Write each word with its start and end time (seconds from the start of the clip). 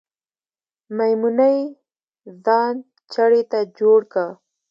میمونۍ 0.97 1.57
ځان 2.45 2.73
چړې 3.13 3.41
ته 3.51 3.59
جوړ 3.79 3.99
که 4.11 4.25